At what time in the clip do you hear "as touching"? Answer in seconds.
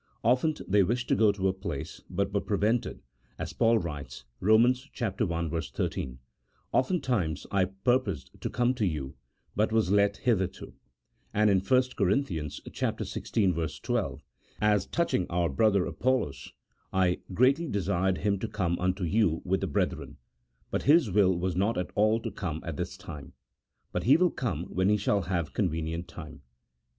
14.59-15.27